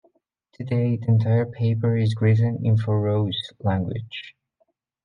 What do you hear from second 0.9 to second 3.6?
the entire paper is written in Faroese